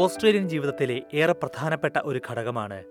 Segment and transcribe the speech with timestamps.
[0.00, 2.84] Australian ജീവിതത്തിലെ ഏറെ പ്രധാനപ്പെട്ട ഒരു ഘടകമാണ്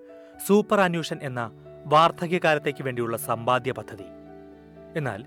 [0.48, 1.52] സൂപ്പർ അന്വേഷൻ എന്ന
[1.86, 4.04] വാർദ്ധക്യകാലത്തേക്ക് വേണ്ടിയുള്ള സമ്പാദ്യ പദ്ധതി.
[4.96, 5.26] എന്നാൽ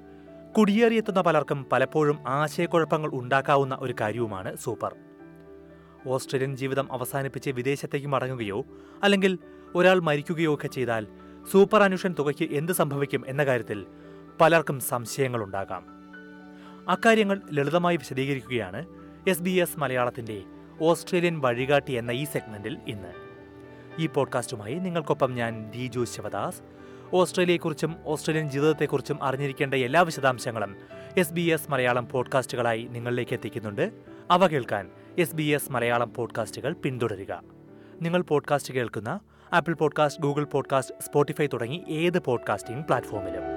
[0.59, 4.97] കുടിയേറിയെത്തുന്ന പലർക്കും പലപ്പോഴും ആശയക്കുഴപ്പങ്ങൾ ഉണ്ടാക്കാവുന്ന ഒരു കാര്യവുമാണ് സൂപ്പർ.
[6.07, 8.65] ഓസ്ട്രേലിയൻ ജീവിതം അവസാനിപ്പിച്ച് വിദേശത്തേക്ക് മടങ്ങുകയോ
[9.03, 9.39] അല്ലെങ്കിൽ
[9.75, 11.07] ഒരാൾ മരിക്കുകയോ ഒക്കെ ചെയ്താൽ
[11.53, 13.87] സൂപ്പർ അന്വേഷൻ തുകയ്ക്ക് എന്ത് സംഭവിക്കും എന്ന കാര്യത്തിൽ
[14.41, 15.87] പലർക്കും സംശയങ്ങളുണ്ടാകാം.
[16.89, 18.87] അക്കാര്യങ്ങൾ ലളിതമായി വിശദീകരിക്കുകയാണ്
[19.29, 20.43] എസ് ബി എസ് മലയാളത്തിന്റെ
[20.83, 23.13] ഓസ്ട്രേലിയൻ വഴികാട്ടി എന്ന ഈ സെഗ്മെന്റിൽ ഇന്ന്.
[23.99, 26.63] ഈ പോഡ്കാസ്റ്റുമായി നിങ്ങൾക്കൊപ്പം ഞാൻ ദിജു ശിവദാസ്.
[27.13, 30.77] ഓസ്ട്രേലിയയെക്കുറിച്ചും ഓസ്ട്രേലിയൻ ജീവിതത്തെക്കുറിച്ചും അറിഞ്ഞിരിക്കേണ്ട എല്ലാ വിശദാംശങ്ങളും
[31.17, 33.93] എസ് ബി എസ് മലയാളം പോഡ്കാസ്റ്റുകളായി നിങ്ങളിലേക്ക് എത്തിക്കുന്നുണ്ട്.
[34.31, 37.43] അവ കേൾക്കാൻ എസ് ബി എസ് മലയാളം പോഡ്കാസ്റ്റുകൾ പിന്തുടരുക.
[38.03, 39.21] നിങ്ങൾ പോഡ്കാസ്റ്റ് കേൾക്കുന്ന
[39.53, 43.52] Apple podcast Google podcast Spotify തുടങ്ങി ഏത് പോഡ്കാസ്റ്റിംഗ് പ്ലാറ്റ്ഫോമിലും.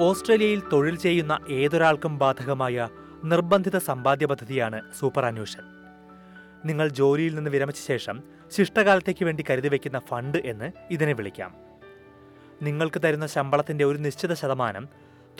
[0.00, 2.88] ഓസ്ട്രേലിയയിൽ തൊഴിൽ ചെയ്യുന്ന ഏതൊരാൾക്കും ബാധകമായ
[3.24, 5.64] നിർബന്ധിത സമ്പാദ്യ പദ്ധതിയാണ് സൂപ്പർ അന്വേഷൻ
[6.64, 8.22] നിങ്ങൾ ജോലിയിൽ നിന്ന് വിരമിച്ച ശേഷം
[8.56, 11.54] ശിഷ്ടകാലത്തേക്ക് വേണ്ടി കരുതി വയ്ക്കുന്ന ഫണ്ട് എന്ന് ഇതിനെ വിളിക്കാം.
[12.62, 14.88] നിങ്ങൾക്ക് തരുന്ന ശമ്പളത്തിന്റെ ഒരു നിശ്ചിത ശതമാനം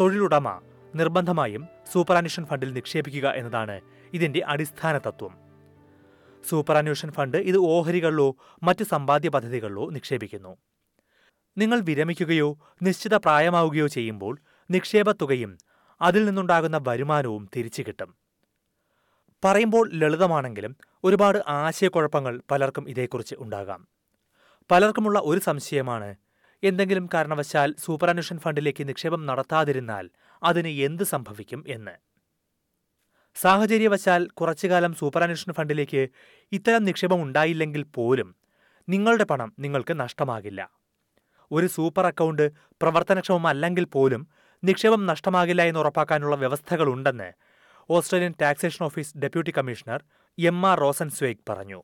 [0.01, 0.61] തൊഴിലുടമ
[0.95, 3.81] നിർബന്ധമായും സൂപ്പർ അന്വേഷൻ ഫണ്ടിൽ നിക്ഷേപിക്കുക എന്നതാണ്
[4.13, 5.35] ഇതിന്റെ അടിസ്ഥാന തത്വം.
[6.49, 10.57] സൂപ്പർ അന്വേഷൻ ഫണ്ട് ഇത് ഓഹരികളിലോ മറ്റ് സമ്പാദ്യ പദ്ധതികളിലോ നിക്ഷേപിക്കുന്നു.
[11.57, 14.39] നിങ്ങൾ വിരമിക്കുകയോ നിശ്ചിത പ്രായമാവുകയോ ചെയ്യുമ്പോൾ
[14.71, 15.59] നിക്ഷേപ തുകയും
[16.01, 18.15] അതിൽ നിന്നുണ്ടാകുന്ന വരുമാനവും തിരിച്ചു കിട്ടും.
[19.45, 23.89] പറയുമ്പോൾ ലളിതമാണെങ്കിലും ഒരുപാട് ആശയക്കുഴപ്പങ്ങൾ പലർക്കും ഇതേക്കുറിച്ച് ഉണ്ടാകാം.
[24.71, 26.15] പലർക്കുമുള്ള ഒരു സംശയമാണ്
[26.63, 30.11] എന്തെങ്കിലും കാരണവശാൽ സൂപ്പർ അന്വേഷൻ ഫണ്ടിലേക്ക് നിക്ഷേപം നടത്താതിരുന്നാൽ
[30.43, 31.95] അതിന് എന്ത് സംഭവിക്കും എന്ന്.
[33.37, 36.09] സാഹചര്യവശാൽ കുറച്ചുകാലം സൂപ്പർ അന്വേഷണ ഫണ്ടിലേക്ക്
[36.53, 38.37] ഇത്തരം നിക്ഷേപം ഉണ്ടായില്ലെങ്കിൽ പോലും
[38.89, 40.84] നിങ്ങളുടെ പണം നിങ്ങൾക്ക് നഷ്ടമാകില്ല.
[41.53, 44.29] ഒരു സൂപ്പർ അക്കൗണ്ട് പ്രവർത്തനക്ഷമമല്ലെങ്കിൽ പോലും
[44.65, 47.33] നിക്ഷേപം നഷ്ടമാകില്ല എന്ന് ഉറപ്പാക്കാനുള്ള വ്യവസ്ഥകളുണ്ടെന്ന്
[47.91, 50.05] Australian taxation office deputy commissioner
[50.39, 50.79] M R
[51.11, 51.83] Rosenzweig പറഞ്ഞു.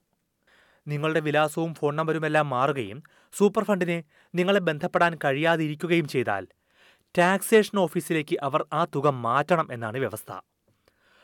[0.87, 3.03] നിങ്ങളുടെ വിലാസവും ഫോൺ നമ്പരുമെല്ലാം മാറുകയും
[3.39, 4.05] സൂപ്പർ ഫണ്ടിനെ
[4.35, 6.47] നിങ്ങളെ ബന്ധപ്പെടാൻ കഴിയാതിരിക്കുകയും ചെയ്താൽ
[7.19, 10.33] ടാക്സേഷൻ ഓഫീസിലേക്ക് അവർ ആ തുക മാറ്റണം എന്നാണ് വ്യവസ്ഥ.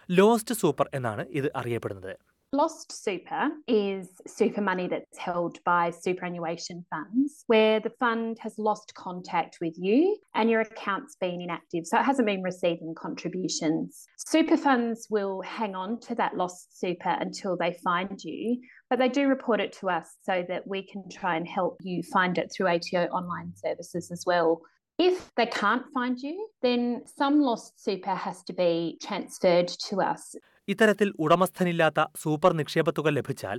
[0.08, 2.14] ലോസ്റ്റ് സൂപ്പർ എന്നാണ് ഇത് അറിയപ്പെടുന്നത്.
[2.56, 8.94] Lost super is super money that's held by superannuation funds where the fund has lost
[8.94, 14.06] contact with you and your account's been inactive, so it hasn't been receiving contributions.
[14.16, 19.10] Super funds will hang on to that lost super until they find you, but they
[19.10, 22.50] do report it to us so that we can try and help you find it
[22.50, 24.62] through ATO online services as well.
[24.98, 30.34] If they can't find you, then some lost super has to be transferred to us.
[30.68, 33.58] ഇത്തരത്തിൽ ഉടമസ്ഥനില്ലാത്ത super നിക്ഷേപത്തുക ലഭിച്ചാൽ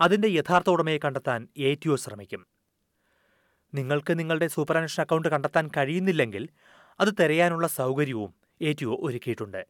[0.00, 2.42] അതിന്റെ യഥാർത്ഥ ഉടമയെ കണ്ടെത്താൻ A T O ശ്രമിക്കും.
[3.72, 6.48] നിങ്ങൾക്ക് നിങ്ങളുടെ super account കണ്ടെത്താൻ കഴിയുന്നില്ലെങ്കിൽ
[7.00, 9.62] അത് തിരയാനുള്ള സൗകര്യവും എ ടി ഒ ഒരുക്കിയിട്ടുണ്ട്.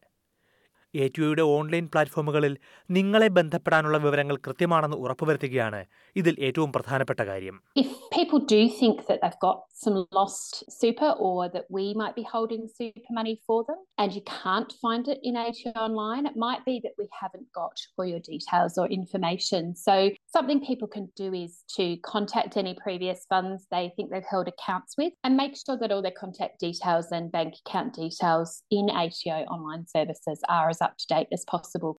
[1.03, 2.53] എ ടി ഓൺലൈൻ പ്ലാറ്റ്ഫോമുകളിൽ
[2.97, 5.81] നിങ്ങളെ ബന്ധപ്പെടാനുള്ള വിവരങ്ങൾ കൃത്യമാണെന്ന് ഉറപ്പുവരുത്തുകയാണ്
[6.21, 11.49] ഇതിൽ ഏറ്റവും പ്രധാനപ്പെട്ട കാര്യം If people do think that they've got some lost super or
[11.55, 15.35] that we might be holding super money for them and you can't find it in
[15.35, 19.63] ATO online, it might be that we haven't got all your details or information.
[19.75, 19.95] So,
[20.35, 24.93] something people can do is to contact any previous funds they think they've held accounts
[25.01, 29.39] with and make sure that all their contact details and bank account details in ATO
[29.57, 31.93] online services are as up to date as possible.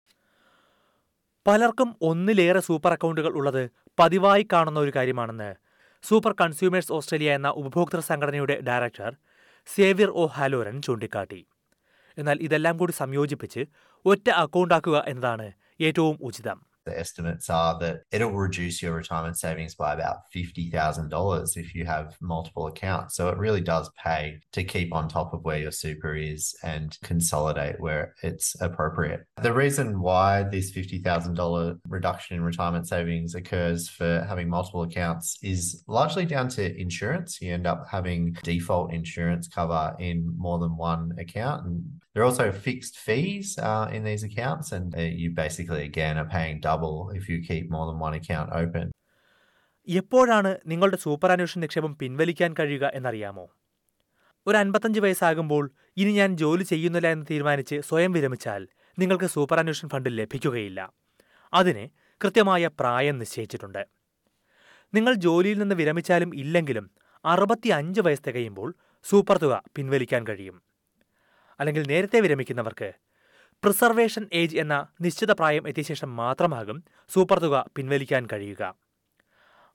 [1.47, 3.63] പലർക്കും ഒന്നിലേറെ super അക്കൗണ്ടുകൾ ഉള്ളത്
[3.99, 5.51] പതിവായി കാണുന്ന ഒരു കാര്യമാണെന്ന്
[6.05, 9.13] super consumers Australia എന്ന ഉപഭോക്തൃ സംഘടനയുടെ ഡയറക്ടർ
[9.69, 11.41] സേവ്യർ ഒ ഹാലോരൻ ചൂണ്ടിക്കാട്ടി
[12.17, 13.63] എന്നാൽ ഇതെല്ലാം കൂടി സംയോജിപ്പിച്ച്
[14.05, 15.47] ഒറ്റ അക്കൗണ്ടാക്കുക എന്നതാണ്
[15.81, 21.75] ഏറ്റവും ഉചിതം The estimates are that it'll reduce your retirement savings by about $50,000 if
[21.75, 23.17] you have multiple accounts.
[23.17, 26.97] So it really does pay to keep on top of where your super is and
[27.03, 29.27] consolidate where it's appropriate.
[29.43, 35.83] The reason why this $50,000 reduction in retirement savings occurs for having multiple accounts is
[35.89, 37.41] largely down to insurance.
[37.41, 41.67] You end up having default insurance cover in more than one account.
[41.67, 46.15] And there are also fixed fees uh, in these accounts, and uh, you basically, again,
[46.17, 48.87] are paying double if you keep more than one account open.
[49.89, 53.45] എപ്പോഴാണ് നിങ്ങളുടെ super അന്വേഷണ നിക്ഷേപം പിൻവലിക്കാൻ കഴിയുക എന്നറിയാമോ?
[54.47, 60.19] ഒരു അൻപത്തഞ്ച് വയസ്സാകുമ്പോൾ ഇനി ഞാൻ ജോലി ചെയ്യുന്നില്ല എന്ന് തീരുമാനിച്ച് സ്വയം വിരമിച്ചാൽ നിങ്ങൾക്ക് സൂപ്പർ അന്വേഷണ ഫണ്ട്
[60.19, 60.93] ലഭിക്കുകയില്ല.
[61.55, 61.89] അതിന്
[62.25, 63.87] കൃത്യമായ പ്രായം നിശ്ചയിച്ചിട്ടുണ്ട്.
[64.95, 66.91] നിങ്ങൾ ജോലിയിൽ നിന്ന് വിരമിച്ചാലും ഇല്ലെങ്കിലും
[67.25, 68.75] അറുപത്തി അഞ്ച് വയസ്സ് തികയുമ്പോൾ
[69.05, 70.63] സൂപ്പർ തുക പിൻവലിക്കാൻ കഴിയും.
[71.61, 72.93] അല്ലെങ്കിൽ നേരത്തെ വിരമിക്കുന്നവർക്ക്.
[73.63, 78.75] പ്രിസർവേഷൻ ഏജ് എന്ന നിശ്ചിത പ്രായം എത്തിയ ശേഷം മാത്രമാകും സൂപ്പർ തുക പിൻവലിക്കാൻ കഴിയുക.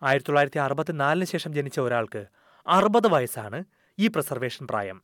[0.04, 2.26] ആയിരത്തി തൊള്ളായിരത്തി അറുപത്തിനാലിന് ശേഷം ജനിച്ച ഒരാൾക്ക്
[2.68, 3.64] അറുപത് വയസ്സാണ്
[4.00, 5.02] ഈ പ്രിസർവേഷൻ പ്രായം.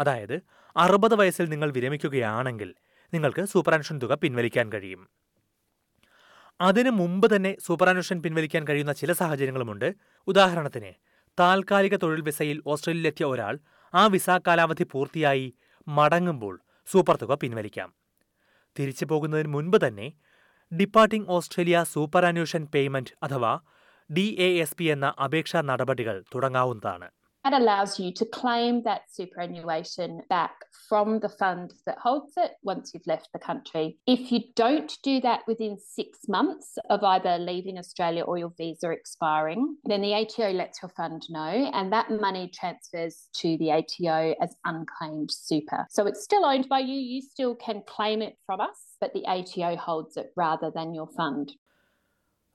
[0.00, 0.40] അതായത്
[0.76, 2.74] അറുപത് വയസ്സിൽ നിങ്ങൾ വിരമിക്കുകയാണെങ്കിൽ
[3.14, 5.08] നിങ്ങൾക്ക് സൂപ്പറാനുഷൻ തുക പിൻവലിക്കാൻ കഴിയും.
[6.60, 9.94] അതിനു മുമ്പ് തന്നെ സൂപ്പറാനുഷൻ പിൻവലിക്കാൻ കഴിയുന്ന ചില സാഹചര്യങ്ങളുമുണ്ട്.
[10.26, 10.92] ഉദാഹരണത്തിന്
[11.40, 13.58] താൽക്കാലിക തൊഴിൽ വിസയിൽ ഓസ്ട്രേലിയയിലെത്തിയ ഒരാൾ
[13.94, 15.54] ആ വിസ കാലാവധി പൂർത്തിയായി
[15.86, 16.54] മടങ്ങുമ്പോൾ
[16.88, 17.88] സൂപ്പർ തുക പിൻവലിക്കാം.
[18.76, 20.06] തിരിച്ചു പോകുന്നതിന് മുൻപ് തന്നെ
[20.72, 23.52] departing Australia superannuation payment അഥവാ
[24.10, 27.08] ഡി എ എസ് പി എന്ന അപേക്ഷാ നടപടികൾ തുടങ്ങാവുന്നതാണ്.
[27.45, 30.55] That allows you to claim that superannuation back
[30.89, 33.97] from the fund that holds it once you've left the country.
[34.05, 38.89] If you don't do that within six months of either leaving Australia or your visa
[38.91, 44.35] expiring, then the ATO lets your fund know and that money transfers to the ATO
[44.41, 45.85] as unclaimed super.
[45.89, 49.25] So it's still owned by you, you still can claim it from us, but the
[49.25, 51.47] ATO holds it rather than your fund.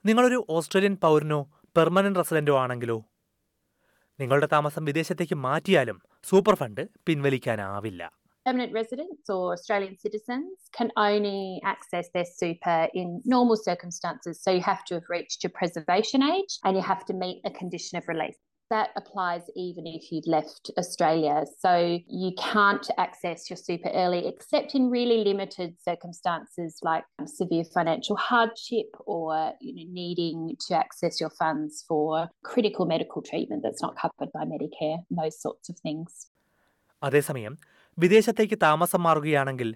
[0.07, 1.37] നിങ്ങളൊരു Australian പൗരനോ
[1.77, 2.97] permanent റെസിഡന്റോ ആണെങ്കിലോ
[4.20, 6.00] നിങ്ങളുടെ താമസം വിദേശത്തേക്ക് മാറ്റിയാലും
[6.30, 8.02] super fund പിൻവലിക്കാനാവില്ല
[8.46, 11.40] Permanent residents or Australian citizens can only
[11.72, 14.34] access their super in normal circumstances.
[14.44, 17.52] So you have to have reached your preservation age and you have to meet a
[17.60, 18.40] condition of release.
[18.70, 21.44] That applies even if you've left Australia.
[21.64, 21.72] So
[22.22, 28.90] you can't access your super early except in really limited circumstances like severe financial hardship
[29.14, 29.28] or
[29.60, 34.44] you know, needing to access your funds for critical medical treatment that's not covered by
[34.54, 36.10] Medicare, those sorts of things.
[37.02, 37.52] അതേസമയം
[37.98, 39.68] വിദേശത്തേക്ക് താമസം മാറുകയാണെങ്കിൽ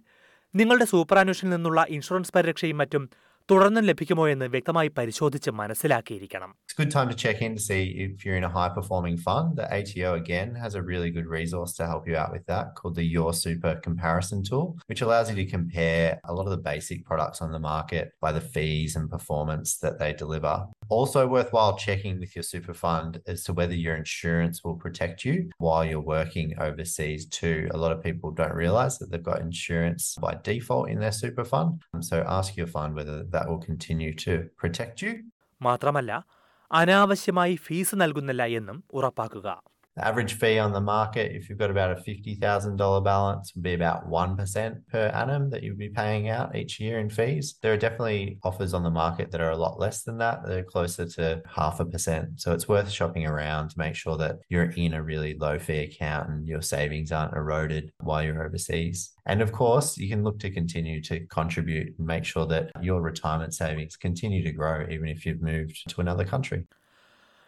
[0.54, 1.18] നിങ്ങളുടെ super
[1.54, 3.04] നിന്നുള്ള insurance പരിരക്ഷയും മറ്റും
[3.49, 7.83] തുടർന്നും ലഭിക്കുമോ എന്ന് വ്യക്തമായി പരിശോധിച്ച് മനസ്സിലാക്കിയിരിക്കണം It's a good time to check in to see
[8.03, 9.47] if you're in a high performing fund.
[9.59, 12.95] The ATO again has a really good resource to help you out with that called
[12.99, 16.99] the Your Super Comparison Tool, which allows you to compare a lot of the basic
[17.09, 20.53] products on the market by the fees and performance that they deliver.
[20.97, 25.35] Also worthwhile checking with your super fund as to whether your insurance will protect you
[25.65, 27.59] while you're working overseas too.
[27.77, 31.47] A lot of people don't realize that they've got insurance by default in their super
[31.53, 31.71] fund.
[32.11, 34.32] So ask your fund whether that will continue to
[34.64, 35.14] protect you.
[35.62, 36.26] മാത്രമല്ല
[36.72, 39.62] അനാവശ്യമായി fees നൽകുന്നില്ല എന്നും ഉറപ്പാക്കുക.
[39.96, 43.74] The average fee on the market, if you've got about a $50,000 balance, would be
[43.74, 47.58] about 1% per annum that you'd be paying out each year in fees.
[47.62, 50.40] There are definitely offers on the market that are a lot less than that.
[50.44, 52.40] They're closer to half a percent.
[52.40, 55.84] So it's worth shopping around to make sure that you're in a really low fee
[55.84, 59.12] account and your savings aren't eroded while you're overseas.
[59.26, 63.00] And of course, you can look to continue to contribute and make sure that your
[63.00, 66.66] retirement savings continue to grow even if you've moved to another country.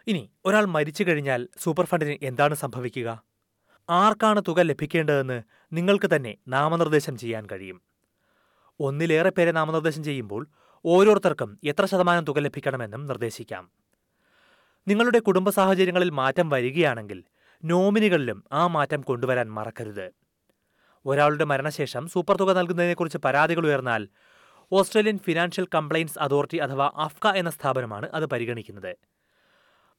[0.07, 3.23] ഇനി ഒരാൾ മരിച്ചു കഴിഞ്ഞാൽ super ഫണ്ടിന് എന്താണ് സംഭവിക്കുക?
[3.89, 5.43] ആർക്കാണ് തുക ലഭിക്കേണ്ടതെന്ന്
[5.73, 7.81] നിങ്ങൾക്ക് തന്നെ നാമനിർദ്ദേശം ചെയ്യാൻ കഴിയും.
[8.79, 10.47] ഒന്നിലേറെ പേരെ നാമനിർദ്ദേശം ചെയ്യുമ്പോൾ
[10.85, 13.71] ഓരോരുത്തർക്കും എത്ര ശതമാനം തുക ലഭിക്കണമെന്നും നിർദ്ദേശിക്കാം.
[14.87, 17.23] നിങ്ങളുടെ കുടുംബ സാഹചര്യങ്ങളിൽ മാറ്റം വരികയാണെങ്കിൽ
[17.63, 20.11] നോമിനികളിലും ആ മാറ്റം കൊണ്ടുവരാൻ മറക്കരുത്.
[21.05, 24.07] ഒരാളുടെ മരണശേഷം സൂപ്പർ തുക നൽകുന്നതിനെക്കുറിച്ച് പരാതികൾ ഉയർന്നാൽ
[24.71, 28.95] ഓസ്ട്രേലിയൻ ഫിനാൻഷ്യൽ കംപ്ലയിൻസ് അതോറിറ്റി അഥവാ അഫ്ക എന്ന സ്ഥാപനമാണ് അത് പരിഗണിക്കുന്നത്.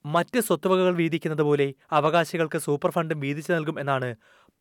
[0.04, 1.66] മറ്റ് സ്വത്തുവകകൾ വീതിക്കുന്നത് പോലെ
[1.98, 4.08] അവകാശികൾക്ക് സൂപ്പർ ഫണ്ടും വീതിച്ചു നൽകും എന്നാണ്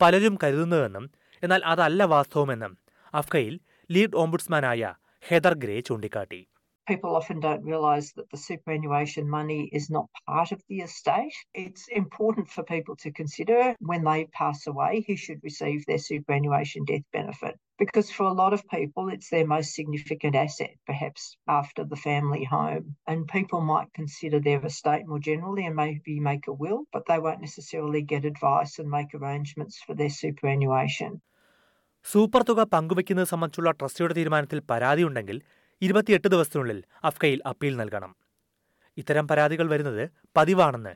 [0.01, 1.06] പലരും കരുതുന്നതെന്നും
[1.44, 2.73] എന്നാൽ അതല്ല വാസ്തവമെന്നും
[3.14, 3.56] അഫ്കയിൽ
[3.90, 6.42] ലീഡ് ഓംബുഡ്സ്മാനായ ഹെദർ ഗ്രേ ചൂണ്ടിക്കാട്ടി
[6.88, 11.38] people often don't realise that the superannuation money is not part of the estate.
[11.56, 16.85] It's important for people to consider when they pass away who should receive their superannuation
[16.85, 17.56] death benefit.
[17.80, 22.44] Because for a lot of people, it's their most significant asset, perhaps after the family
[22.46, 22.86] home.
[23.07, 27.19] And people might consider their estate more generally and maybe make a will, but they
[27.19, 31.12] won't necessarily get advice and make arrangements for their superannuation.
[32.06, 35.38] Super തുക പങ്കുവയ്ക്കുന്നത് സംബന്ധിച്ചുള്ള ട്രസ്റ്റിയുടെ തീരുമാനത്തിൽ പരാതി ഉണ്ടെങ്കിൽ
[35.81, 36.80] ഇരുപത്തിയെട്ട് ദിവസത്തിനുള്ളിൽ
[37.10, 38.12] അഫ്കയിൽ appeal നൽകണം
[38.98, 40.04] ഇത്തരം പരാതികൾ വരുന്നത്
[40.38, 40.94] പതിവാണെന്ന്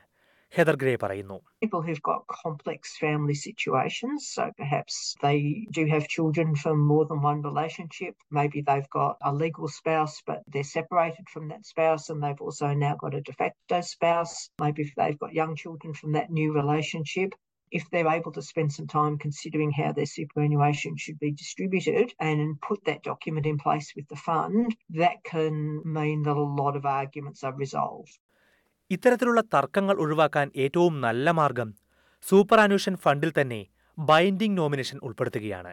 [0.55, 5.37] ഹെദർ ഗ്രേ പറയുന്നു People who've got complex family situations, so perhaps they
[5.77, 8.15] do have children from more than one relationship.
[8.39, 12.69] Maybe they've got a legal spouse, but they're separated from that spouse and they've also
[12.85, 14.35] now got a de facto spouse.
[14.65, 17.31] Maybe if they've got young children from that new relationship.
[17.79, 22.61] If they're able to spend some time considering how their superannuation should be distributed and
[22.69, 24.67] put that document in place with the fund,
[25.03, 25.55] that can
[25.99, 28.15] mean that a lot of arguments are resolved.
[28.90, 31.68] ഇത്തരത്തിലുള്ള തർക്കങ്ങൾ ഒഴിവാക്കാൻ ഏറ്റവും നല്ല മാർഗം
[32.28, 33.60] super അന്വേഷൻ ഫണ്ടിൽ തന്നെ
[33.98, 35.72] binding nomination ഉൾപ്പെടുത്തുകയാണ്.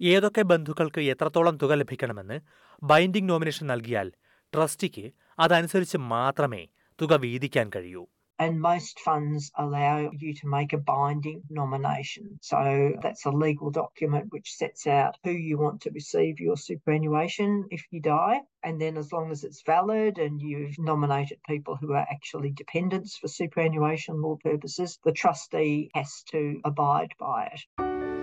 [0.00, 2.38] ഏതൊക്കെ ബന്ധുക്കൾക്ക് എത്രത്തോളം തുക ലഭിക്കണമെന്ന്
[2.82, 4.08] ബൈൻഡിംഗ് നോമിനേഷൻ നൽകിയാൽ
[4.52, 5.04] ട്രസ്റ്റിക്ക്
[5.38, 6.62] അതനുസരിച്ച് മാത്രമേ
[6.98, 8.02] തുക വീതിക്കാൻ കഴിയൂ.
[8.38, 12.38] And most funds allow you to make a binding nomination.
[12.42, 17.66] So that's a legal document which sets out who you want to receive your superannuation
[17.70, 18.40] if you die.
[18.64, 23.16] And then, as long as it's valid and you've nominated people who are actually dependents
[23.16, 28.13] for superannuation law purposes, the trustee has to abide by it.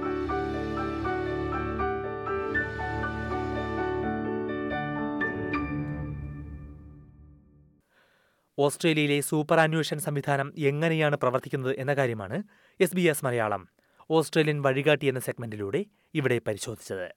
[8.64, 12.38] ഓസ്ട്രേലിയയിലെ superannuation സംവിധാനം എങ്ങനെയാണ് പ്രവർത്തിക്കുന്നത് എന്ന കാര്യമാണ്
[12.80, 13.62] S B S Malayalam
[14.10, 15.82] Australian വഴികാട്ടി എന്ന സെഗ്മെന്റിലൂടെ
[16.14, 17.08] ഇവിടെ പരിശോധിച്ചത്.